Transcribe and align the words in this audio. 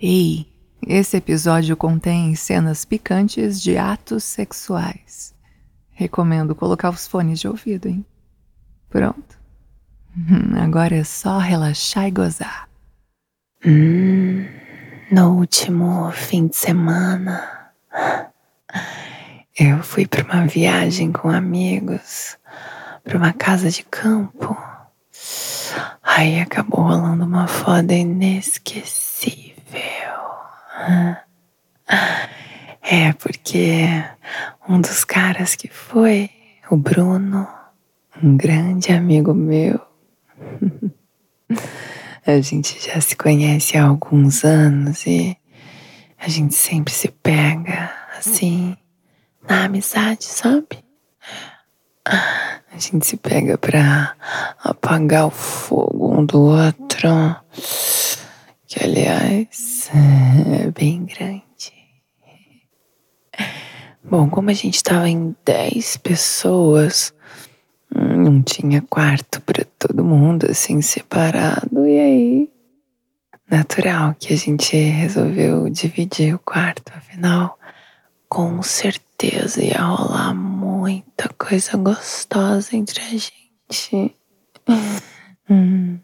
Ei, 0.00 0.46
esse 0.88 1.18
episódio 1.18 1.76
contém 1.76 2.34
cenas 2.34 2.86
picantes 2.86 3.60
de 3.60 3.76
atos 3.76 4.24
sexuais. 4.24 5.34
Recomendo 5.90 6.54
colocar 6.54 6.88
os 6.88 7.06
fones 7.06 7.38
de 7.38 7.46
ouvido, 7.46 7.86
hein? 7.86 8.02
Pronto. 8.88 9.38
Agora 10.58 10.96
é 10.96 11.04
só 11.04 11.36
relaxar 11.36 12.08
e 12.08 12.10
gozar. 12.10 12.66
Hum, 13.66 14.46
no 15.10 15.36
último 15.36 16.10
fim 16.12 16.46
de 16.46 16.56
semana, 16.56 17.61
eu 19.58 19.82
fui 19.82 20.06
para 20.06 20.24
uma 20.24 20.46
viagem 20.46 21.12
com 21.12 21.28
amigos, 21.28 22.38
para 23.04 23.18
uma 23.18 23.32
casa 23.32 23.70
de 23.70 23.82
campo. 23.84 24.56
Aí 26.02 26.40
acabou 26.40 26.82
rolando 26.82 27.24
uma 27.24 27.46
foda 27.46 27.94
inesquecível. 27.94 29.42
É 32.82 33.12
porque 33.12 33.86
um 34.68 34.80
dos 34.80 35.04
caras 35.04 35.54
que 35.54 35.68
foi, 35.68 36.30
o 36.70 36.76
Bruno, 36.76 37.46
um 38.22 38.36
grande 38.36 38.92
amigo 38.92 39.32
meu, 39.32 39.80
a 42.26 42.40
gente 42.40 42.78
já 42.84 43.00
se 43.00 43.16
conhece 43.16 43.76
há 43.76 43.84
alguns 43.84 44.44
anos 44.44 45.06
e 45.06 45.36
a 46.24 46.28
gente 46.28 46.54
sempre 46.54 46.94
se 46.94 47.08
pega 47.08 47.92
assim, 48.16 48.76
na 49.48 49.64
amizade, 49.64 50.24
sabe? 50.24 50.84
A 52.04 52.78
gente 52.78 53.04
se 53.04 53.16
pega 53.16 53.58
pra 53.58 54.14
apagar 54.62 55.26
o 55.26 55.30
fogo 55.30 56.16
um 56.16 56.24
do 56.24 56.42
outro, 56.42 57.08
que 58.68 58.84
aliás 58.84 59.90
é 59.92 60.70
bem 60.70 61.04
grande. 61.04 61.42
Bom, 64.04 64.30
como 64.30 64.50
a 64.50 64.54
gente 64.54 64.80
tava 64.80 65.08
em 65.08 65.34
10 65.44 65.96
pessoas, 65.96 67.12
não 67.92 68.40
tinha 68.42 68.80
quarto 68.82 69.40
para 69.40 69.64
todo 69.76 70.04
mundo, 70.04 70.46
assim, 70.48 70.80
separado. 70.82 71.84
E 71.84 71.98
aí, 71.98 72.51
natural 73.50 74.14
que 74.18 74.32
a 74.32 74.36
gente 74.36 74.76
resolveu 74.76 75.68
dividir 75.68 76.34
o 76.34 76.38
quarto, 76.38 76.92
afinal, 76.94 77.58
com 78.28 78.62
certeza 78.62 79.62
ia 79.62 79.82
rolar 79.82 80.34
muita 80.34 81.28
coisa 81.38 81.76
gostosa 81.76 82.76
entre 82.76 83.00
a 83.00 83.08
gente. 83.08 84.16
Hum. 85.50 85.98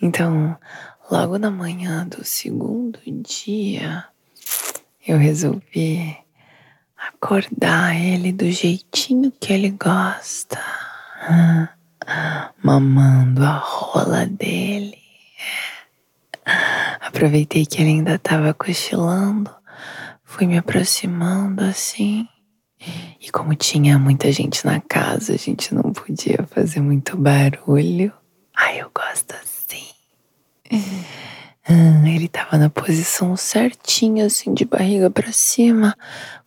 Então, 0.00 0.58
logo 1.10 1.38
na 1.38 1.50
manhã 1.50 2.06
do 2.06 2.24
segundo 2.24 2.98
dia, 3.06 4.04
eu 5.06 5.18
resolvi 5.18 6.16
acordar 6.96 7.94
ele 7.94 8.32
do 8.32 8.50
jeitinho 8.50 9.30
que 9.30 9.52
ele 9.52 9.70
gosta 9.70 10.60
mamando 12.62 13.44
a 13.44 13.58
rola 13.58 14.26
dele. 14.26 15.05
Aproveitei 17.06 17.64
que 17.64 17.80
ele 17.80 17.90
ainda 17.90 18.16
estava 18.16 18.52
cochilando, 18.52 19.50
fui 20.24 20.46
me 20.46 20.58
aproximando 20.58 21.62
assim. 21.62 22.28
E 23.20 23.30
como 23.30 23.54
tinha 23.54 23.98
muita 23.98 24.30
gente 24.30 24.66
na 24.66 24.80
casa, 24.80 25.32
a 25.32 25.36
gente 25.36 25.74
não 25.74 25.92
podia 25.92 26.46
fazer 26.50 26.80
muito 26.80 27.16
barulho. 27.16 28.12
Ai, 28.54 28.80
eu 28.80 28.90
gosto 28.94 29.34
assim. 29.34 29.86
Ele 32.04 32.28
tava 32.28 32.56
na 32.56 32.70
posição 32.70 33.36
certinha, 33.36 34.26
assim, 34.26 34.54
de 34.54 34.64
barriga 34.64 35.10
para 35.10 35.32
cima, 35.32 35.96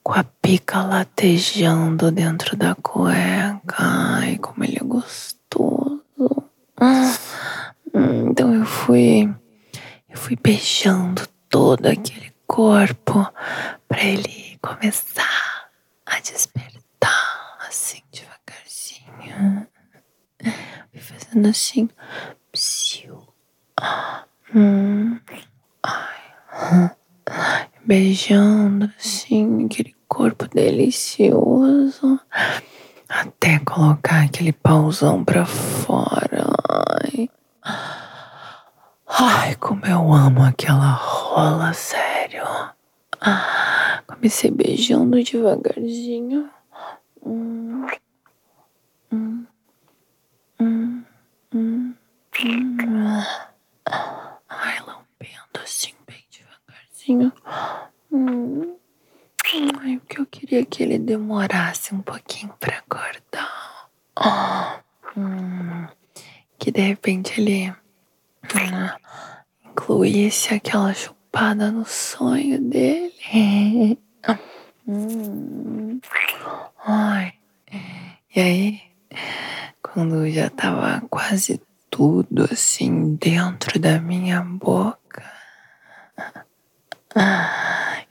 com 0.02 0.14
a 0.14 0.24
pica 0.24 0.82
latejando 0.82 2.12
dentro 2.12 2.56
da 2.56 2.74
cueca. 2.76 3.76
Ai, 3.78 4.38
como 4.38 4.64
ele 4.64 4.78
é 4.80 4.84
gostoso. 4.84 6.04
Então 7.94 8.54
eu 8.54 8.66
fui, 8.66 9.30
fui 10.30 10.38
beijando 10.44 11.28
todo 11.50 11.88
aquele 11.88 12.32
corpo 12.46 13.28
para 13.88 14.04
ele 14.04 14.60
começar 14.62 15.72
a 16.06 16.20
despertar, 16.20 17.58
assim, 17.68 18.04
devagarzinho. 18.12 19.68
Fui 20.92 21.02
fazendo 21.02 21.48
assim, 21.48 21.90
psiu. 22.52 23.28
Hum, 24.54 25.20
ai, 25.82 26.92
beijando 27.84 28.94
assim 29.00 29.66
aquele 29.66 29.96
corpo 30.08 30.48
delicioso 30.48 32.20
até 33.10 33.58
colocar 33.66 34.26
aquele 34.26 34.54
pauzão 34.54 35.26
pra 35.26 35.44
fora. 35.48 36.46
Ai. 36.70 37.28
Ai, 39.22 39.54
como 39.56 39.86
eu 39.86 40.14
amo 40.14 40.44
aquela 40.44 40.92
rola, 40.94 41.74
sério. 41.74 42.46
comecei 44.08 44.50
beijando 44.50 45.22
devagarzinho. 45.22 46.50
Hum, 47.26 47.86
hum, 49.12 49.46
hum. 51.54 51.94
Ai, 54.48 54.80
lambendo 54.80 55.60
assim, 55.62 55.94
bem 56.08 56.24
devagarzinho. 56.32 57.34
Ai, 59.82 59.98
o 59.98 60.02
que 60.02 60.22
eu 60.22 60.26
queria 60.26 60.64
que 60.66 60.82
ele 60.82 60.98
demorasse 60.98 61.94
um 61.94 62.02
pouquinho 62.02 62.54
pra 62.58 62.78
acordar. 62.78 63.90
Hum. 65.18 65.88
Que 66.58 66.72
de 66.72 66.82
repente 66.82 67.40
ele 67.40 67.70
hum, 67.70 67.76
incluísse 69.90 70.54
aquela 70.54 70.94
chupada 70.94 71.72
no 71.72 71.84
sonho 71.84 72.62
dele. 72.62 73.98
Hum. 74.88 76.00
Ai. 76.86 77.34
E 78.36 78.40
aí, 78.40 78.82
quando 79.82 80.30
já 80.30 80.48
tava 80.52 81.02
quase 81.10 81.60
tudo 81.90 82.48
assim 82.52 83.16
dentro 83.16 83.80
da 83.80 84.00
minha 84.00 84.42
boca. 84.42 85.24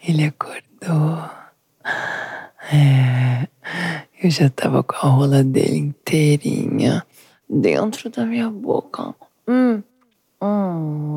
Ele 0.02 0.24
acordou. 0.24 1.30
É, 2.72 3.46
eu 4.20 4.28
já 4.30 4.50
tava 4.50 4.82
com 4.82 4.96
a 4.96 5.10
rola 5.10 5.44
dele 5.44 5.78
inteirinha 5.78 7.06
dentro 7.48 8.10
da 8.10 8.26
minha 8.26 8.50
boca. 8.50 9.14
Hum, 9.46 9.82
hum, 10.42 11.07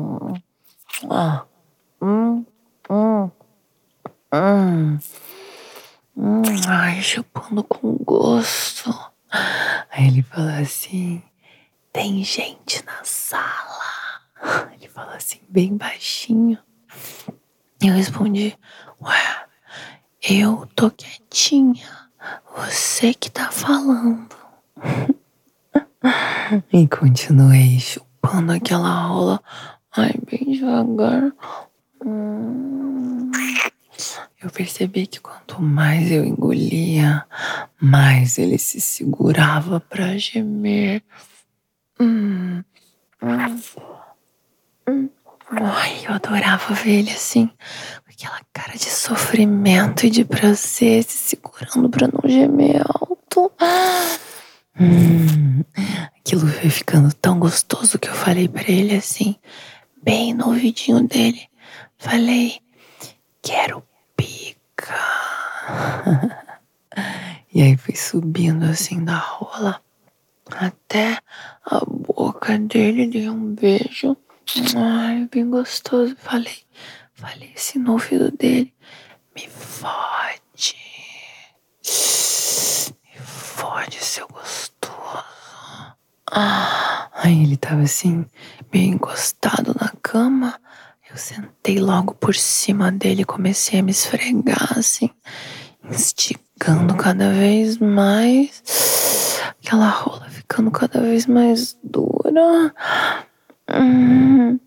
ah, 1.10 1.44
hum, 2.00 2.44
hum, 2.88 3.30
hum, 4.32 4.98
hum, 6.16 6.42
ai, 6.68 7.00
chupando 7.02 7.64
com 7.64 7.96
gosto. 7.96 8.90
Aí 9.90 10.06
ele 10.08 10.22
falou 10.22 10.50
assim: 10.50 11.22
tem 11.92 12.24
gente 12.24 12.84
na 12.84 13.04
sala. 13.04 13.82
Ele 14.72 14.88
falou 14.88 15.14
assim, 15.14 15.40
bem 15.48 15.76
baixinho. 15.76 16.58
Eu 17.80 17.94
respondi, 17.94 18.56
ué, 19.00 19.46
eu 20.22 20.66
tô 20.74 20.90
quietinha. 20.90 21.86
Você 22.56 23.12
que 23.12 23.30
tá 23.30 23.50
falando. 23.50 24.28
e 26.72 26.86
continuei 26.88 27.78
chupando 27.80 28.52
aquela 28.52 28.88
rola. 29.02 29.42
Ai, 29.96 30.14
bem 30.30 30.52
devagar. 30.52 31.32
Hum. 32.04 33.30
Eu 34.42 34.50
percebi 34.50 35.06
que 35.06 35.20
quanto 35.20 35.62
mais 35.62 36.10
eu 36.10 36.24
engolia, 36.24 37.24
mais 37.80 38.38
ele 38.38 38.58
se 38.58 38.80
segurava 38.80 39.78
para 39.78 40.18
gemer. 40.18 41.02
Hum, 42.00 42.64
hum, 43.22 45.08
Ai, 45.50 46.06
eu 46.06 46.14
adorava 46.14 46.74
ver 46.74 47.00
ele 47.00 47.10
assim, 47.10 47.46
com 47.46 48.10
aquela 48.10 48.40
cara 48.52 48.72
de 48.72 48.90
sofrimento 48.90 50.06
e 50.06 50.10
de 50.10 50.24
prazer, 50.24 51.04
se 51.04 51.18
segurando 51.18 51.88
pra 51.90 52.08
não 52.08 52.28
gemer 52.28 52.82
alto. 52.84 53.52
Hum, 54.80 55.62
aquilo 56.18 56.48
foi 56.48 56.70
ficando 56.70 57.12
tão 57.14 57.38
gostoso 57.38 57.98
que 57.98 58.08
eu 58.08 58.14
falei 58.14 58.48
para 58.48 58.68
ele 58.70 58.96
assim, 58.96 59.36
bem 60.02 60.34
no 60.34 60.48
ouvidinho 60.48 61.06
dele. 61.06 61.48
Falei, 61.98 62.60
quero 63.40 63.82
pica. 64.16 64.98
e 67.52 67.62
aí 67.62 67.76
fui 67.76 67.96
subindo 67.96 68.64
assim 68.64 69.04
da 69.04 69.16
rola 69.16 69.82
até 70.50 71.18
a 71.64 71.80
boca 71.86 72.58
dele, 72.58 73.06
dei 73.06 73.28
um 73.28 73.54
beijo. 73.54 74.16
Ai, 74.76 75.28
bem 75.30 75.48
gostoso. 75.48 76.16
Falei, 76.18 76.58
falei 77.14 77.52
assim 77.56 77.78
no 77.78 77.92
ouvido 77.92 78.30
dele: 78.32 78.74
Me 79.34 79.48
fode. 79.48 80.76
Me 81.84 83.20
fode, 83.20 84.04
seu 84.04 84.26
gostoso. 84.28 84.72
Ah, 86.30 87.01
aí 87.22 87.42
ele 87.44 87.56
tava 87.56 87.82
assim, 87.82 88.26
meio 88.72 88.94
encostado 88.94 89.74
na 89.80 89.92
cama. 90.02 90.58
Eu 91.10 91.16
sentei 91.16 91.78
logo 91.78 92.14
por 92.14 92.34
cima 92.34 92.90
dele 92.90 93.22
e 93.22 93.26
comecei 93.26 93.80
a 93.80 93.82
me 93.82 93.90
esfregar, 93.90 94.78
assim, 94.78 95.10
instigando 95.84 96.94
cada 96.96 97.30
vez 97.30 97.78
mais. 97.78 99.38
Aquela 99.62 99.88
rola 99.88 100.28
ficando 100.30 100.70
cada 100.70 101.00
vez 101.00 101.26
mais 101.26 101.78
dura. 101.84 102.74
Hum. 103.70 104.58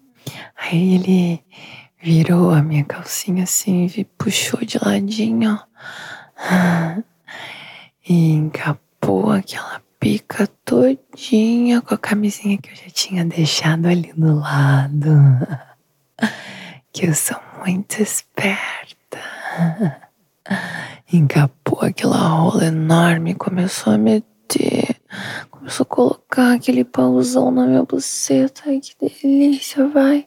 Aí 0.55 0.95
ele 0.95 1.43
virou 2.01 2.51
a 2.51 2.61
minha 2.61 2.85
calcinha 2.85 3.43
assim 3.43 3.91
e 3.97 4.05
puxou 4.05 4.61
de 4.61 4.77
ladinho. 4.77 5.59
E 8.07 8.31
encapou 8.33 9.31
aquela 9.31 9.81
pica 10.05 10.47
todinha 10.63 11.81
com 11.81 11.95
a 11.95 11.97
camisinha 11.97 12.59
que 12.59 12.69
eu 12.69 12.75
já 12.75 12.91
tinha 12.93 13.25
deixado 13.25 13.87
ali 13.87 14.13
do 14.15 14.39
lado. 14.39 15.09
Que 16.93 17.07
eu 17.07 17.13
sou 17.13 17.37
muito 17.65 18.01
esperta. 18.01 19.19
Encapou 21.11 21.81
aquela 21.81 22.15
rola 22.15 22.67
enorme 22.67 23.31
e 23.31 23.35
começou 23.35 23.91
a 23.91 23.97
meter. 23.97 24.95
Começou 25.51 25.83
a 25.83 25.93
colocar 25.93 26.53
aquele 26.53 26.85
pauzão 26.85 27.51
na 27.51 27.65
minha 27.65 27.83
buceta. 27.83 28.61
Ai, 28.67 28.79
que 28.79 28.95
delícia, 28.97 29.89
vai. 29.89 30.25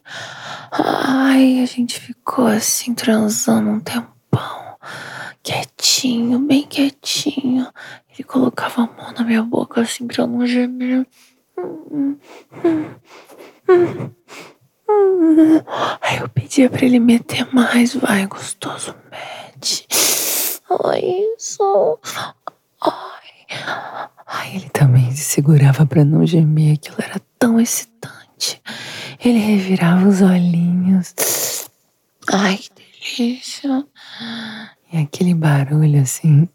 Ai, 0.71 1.61
a 1.63 1.67
gente 1.67 1.99
ficou 1.99 2.47
assim 2.47 2.93
transando 2.93 3.71
um 3.71 3.81
tempão. 3.81 4.77
Quietinho, 5.43 6.39
bem 6.41 6.67
quietinho. 6.67 7.67
Ele 8.19 8.27
colocava 8.27 8.83
a 8.83 8.87
mão 8.87 9.13
na 9.13 9.23
minha 9.23 9.45
boca 9.45 9.81
assim 9.81 10.09
pra 10.09 10.27
não 10.27 10.45
gemer. 10.45 11.07
Aí 16.01 16.19
eu 16.19 16.29
pedia 16.29 16.69
pra 16.69 16.85
ele 16.85 16.99
meter 16.99 17.47
mais, 17.55 17.95
vai, 17.95 18.27
gostoso, 18.27 18.93
mete. 19.09 19.87
Olha 20.69 21.01
isso. 21.37 22.01
Ai. 22.83 24.09
Ai, 24.27 24.57
ele 24.57 24.69
também 24.71 25.13
se 25.13 25.23
segurava 25.23 25.87
pra 25.87 26.05
não 26.05 26.27
gemer, 26.27 26.75
aquilo 26.75 26.97
era 26.99 27.21
tão 27.39 27.61
excitante. 27.61 28.61
Ele 29.25 29.39
revirava 29.39 30.09
os 30.09 30.23
olhinhos. 30.23 31.15
Ai, 32.33 32.59
que 32.59 32.71
delícia. 33.17 33.87
E 34.93 34.99
aquele 34.99 35.35
barulho 35.35 36.01
assim 36.03 36.49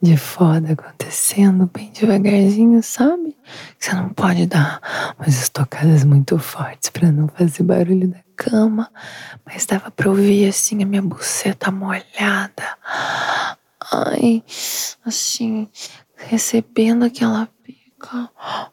de 0.00 0.16
foda 0.16 0.72
acontecendo 0.72 1.68
bem 1.72 1.90
devagarzinho, 1.90 2.82
sabe? 2.82 3.36
Você 3.78 3.92
não 3.92 4.10
pode 4.10 4.46
dar 4.46 4.80
umas 5.18 5.40
estocadas 5.42 6.04
muito 6.04 6.38
fortes 6.38 6.88
para 6.90 7.10
não 7.10 7.26
fazer 7.28 7.64
barulho 7.64 8.06
da 8.06 8.20
cama, 8.36 8.90
mas 9.44 9.66
dava 9.66 9.90
pra 9.90 10.08
ouvir 10.08 10.48
assim 10.48 10.82
a 10.82 10.86
minha 10.86 11.02
buceta 11.02 11.70
molhada. 11.72 12.78
Ai, 13.92 14.44
assim, 15.04 15.68
recebendo 16.16 17.04
aquela 17.04 17.48
pica. 17.64 18.30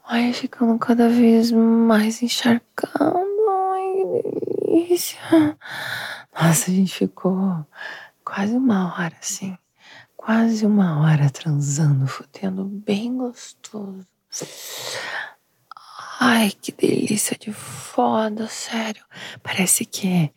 Ai, 0.07 0.31
ficando 0.31 0.77
cada 0.77 1.10
vez 1.10 1.51
mais 1.51 2.22
encharcando. 2.22 3.16
Ai, 3.74 3.94
que 3.94 4.86
delícia. 4.88 5.19
Nossa, 6.39 6.69
a 6.69 6.74
gente 6.74 6.94
ficou 6.94 7.66
quase 8.24 8.56
uma 8.56 8.94
hora 8.94 9.16
assim 9.19 9.57
quase 10.25 10.66
uma 10.66 11.01
hora 11.01 11.30
transando, 11.30 12.07
fudendo 12.07 12.66
bem 12.66 13.16
gostoso. 13.16 14.07
Ai, 16.19 16.51
que 16.60 16.72
delícia 16.72 17.38
de 17.39 17.54
foda, 17.54 18.48
sério. 18.48 19.04
Parece 19.44 19.86
que 19.86 20.31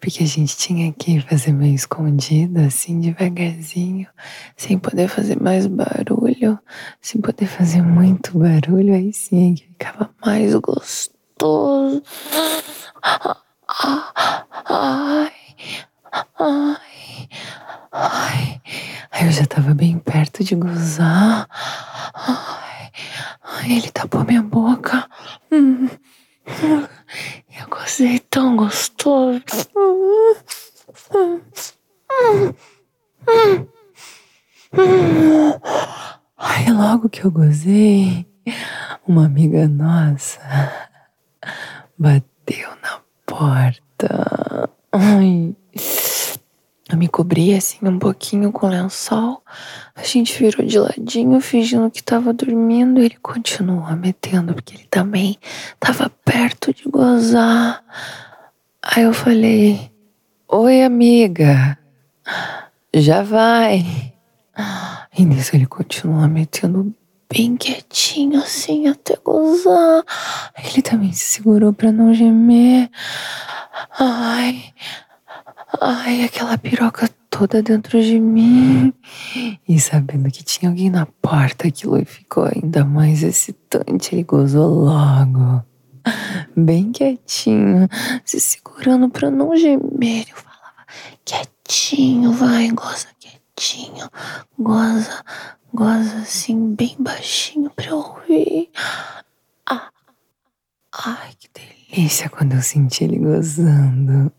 porque 0.00 0.24
a 0.24 0.26
gente 0.26 0.56
tinha 0.56 0.92
que 0.92 1.20
fazer 1.20 1.52
meio 1.52 1.74
escondido, 1.74 2.60
assim, 2.60 3.00
devagarzinho, 3.00 4.08
sem 4.56 4.76
poder 4.76 5.08
fazer 5.08 5.40
mais 5.40 5.66
barulho, 5.68 6.58
sem 7.00 7.20
poder 7.20 7.46
fazer 7.46 7.82
muito 7.82 8.38
barulho, 8.38 8.94
aí 8.94 9.12
sim 9.12 9.54
que 9.54 9.64
ficava 9.68 10.10
mais 10.24 10.52
gostoso. 10.54 12.02
Ai, 13.02 14.12
ai, 14.68 15.32
ai. 16.38 17.28
Aí 17.90 18.60
eu 19.22 19.32
já 19.32 19.46
tava 19.46 19.74
bem 19.74 19.98
perto 19.98 20.44
de 20.44 20.54
gozar. 20.54 21.46
Ai, 22.14 22.90
ai 23.42 23.72
ele 23.72 23.90
tapou 23.90 24.24
minha 24.24 24.42
boca. 24.42 25.08
Hum, 25.50 25.88
eu 26.46 27.68
gozei 27.68 28.18
tão 28.18 28.56
gostoso. 28.56 29.42
Aí 36.36 36.70
logo 36.70 37.08
que 37.08 37.24
eu 37.24 37.30
gozei, 37.30 38.26
uma 39.06 39.26
amiga 39.26 39.66
nossa 39.66 40.40
bateu 41.98 42.68
na 42.82 43.00
porta. 43.26 44.70
Ai. 44.92 45.54
Me 46.98 47.06
cobri 47.06 47.54
assim 47.54 47.78
um 47.82 47.96
pouquinho 47.96 48.50
com 48.50 48.66
lençol. 48.66 49.40
A 49.94 50.02
gente 50.02 50.36
virou 50.36 50.66
de 50.66 50.80
ladinho, 50.80 51.40
fingindo 51.40 51.88
que 51.88 52.02
tava 52.02 52.32
dormindo. 52.32 53.00
Ele 53.00 53.16
continuou 53.22 53.94
metendo, 53.94 54.52
porque 54.52 54.74
ele 54.74 54.86
também 54.90 55.38
tava 55.78 56.10
perto 56.24 56.74
de 56.74 56.82
gozar. 56.90 57.84
Aí 58.82 59.04
eu 59.04 59.14
falei: 59.14 59.92
Oi, 60.48 60.82
amiga, 60.82 61.78
já 62.92 63.22
vai. 63.22 64.12
E 65.16 65.24
nisso 65.24 65.54
ele 65.54 65.66
continua 65.66 66.26
metendo 66.26 66.92
bem 67.32 67.56
quietinho, 67.56 68.40
assim, 68.40 68.88
até 68.88 69.16
gozar. 69.22 70.02
Ele 70.64 70.82
também 70.82 71.12
se 71.12 71.34
segurou 71.34 71.72
pra 71.72 71.92
não 71.92 72.12
gemer. 72.12 72.90
Ai. 73.96 74.72
Ai, 75.80 76.24
aquela 76.24 76.56
piroca 76.56 77.08
toda 77.28 77.62
dentro 77.62 78.02
de 78.02 78.18
mim. 78.18 78.92
E 79.68 79.78
sabendo 79.78 80.30
que 80.30 80.42
tinha 80.42 80.70
alguém 80.70 80.88
na 80.88 81.06
porta, 81.06 81.68
aquilo 81.68 82.02
ficou 82.04 82.44
ainda 82.44 82.84
mais 82.84 83.22
excitante. 83.22 84.14
Ele 84.14 84.24
gozou 84.24 84.84
logo. 84.84 85.62
Bem 86.56 86.90
quietinho, 86.90 87.88
se 88.24 88.40
segurando 88.40 89.10
pra 89.10 89.30
não 89.30 89.54
gemer. 89.56 90.26
Eu 90.30 90.36
falava, 90.36 90.86
quietinho, 91.24 92.32
vai, 92.32 92.70
goza 92.70 93.08
quietinho. 93.18 94.08
Goza, 94.58 95.22
goza 95.72 96.16
assim, 96.22 96.74
bem 96.74 96.96
baixinho 96.98 97.70
pra 97.70 97.90
eu 97.90 97.98
ouvir. 97.98 98.70
Ah, 99.68 99.90
ai, 100.92 101.32
que 101.38 101.48
delícia 101.52 102.30
quando 102.30 102.54
eu 102.54 102.62
senti 102.62 103.04
ele 103.04 103.18
gozando. 103.18 104.32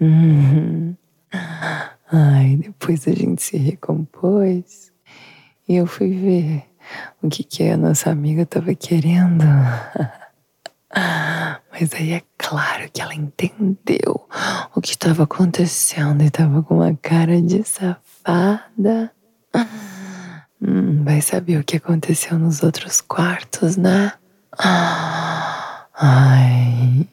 Uhum. 0.00 0.94
Ai, 2.10 2.56
depois 2.56 3.08
a 3.08 3.12
gente 3.12 3.42
se 3.42 3.56
recompôs 3.56 4.92
e 5.68 5.76
eu 5.76 5.86
fui 5.86 6.10
ver 6.10 6.64
o 7.22 7.28
que, 7.28 7.42
que 7.42 7.64
a 7.68 7.76
nossa 7.76 8.10
amiga 8.10 8.42
estava 8.42 8.74
querendo. 8.74 9.44
Mas 11.72 11.92
aí 11.94 12.12
é 12.12 12.22
claro 12.38 12.88
que 12.90 13.02
ela 13.02 13.14
entendeu 13.14 14.26
o 14.74 14.80
que 14.80 14.90
estava 14.90 15.24
acontecendo 15.24 16.22
e 16.22 16.26
estava 16.26 16.62
com 16.62 16.76
uma 16.76 16.94
cara 16.96 17.42
de 17.42 17.64
safada. 17.64 19.12
Hum, 20.62 21.04
vai 21.04 21.20
saber 21.20 21.60
o 21.60 21.64
que 21.64 21.76
aconteceu 21.76 22.38
nos 22.38 22.62
outros 22.62 23.00
quartos, 23.00 23.76
né? 23.76 24.12
Ai. 25.98 27.06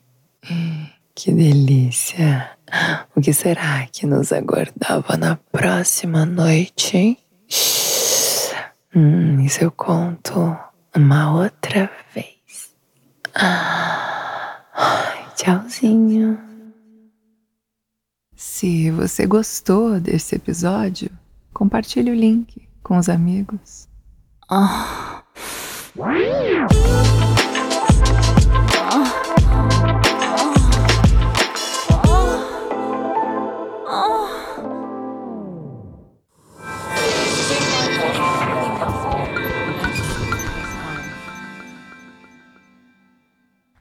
Que 1.16 1.32
delícia! 1.32 2.52
O 3.15 3.22
que 3.22 3.34
será 3.34 3.86
que 3.92 4.06
nos 4.06 4.32
aguardava 4.32 5.15
na 5.18 5.36
próxima 5.51 6.25
noite, 6.25 6.98
hein? 6.98 7.18
Hum, 8.96 9.42
isso 9.42 9.63
eu 9.63 9.72
conto 9.72 10.58
uma 10.96 11.34
outra 11.34 11.89
vez. 12.13 12.72
Ai, 13.36 15.25
tchauzinho. 15.36 16.39
Se 18.36 18.92
você 18.92 19.25
gostou 19.25 20.00
desse 20.00 20.36
episódio, 20.36 21.10
compartilhe 21.53 22.12
o 22.12 22.15
link 22.15 22.68
com 22.82 22.98
os 22.98 23.10
amigos. 23.10 23.88
Ah. 24.50 25.24